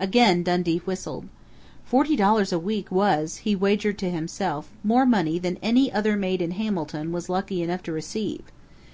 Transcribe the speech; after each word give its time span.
Again 0.00 0.42
Dundee 0.44 0.78
whistled. 0.86 1.28
Forty 1.84 2.16
dollars 2.16 2.52
a 2.54 2.58
week 2.58 2.90
was, 2.90 3.36
he 3.44 3.54
wagered 3.54 3.98
to 3.98 4.08
himself, 4.08 4.70
more 4.82 5.04
money 5.04 5.38
than 5.38 5.58
any 5.62 5.92
other 5.92 6.16
maid 6.16 6.40
in 6.40 6.52
Hamilton 6.52 7.12
was 7.12 7.28
lucky 7.28 7.60
enough 7.62 7.82
to 7.82 7.92
receive! 7.92 8.44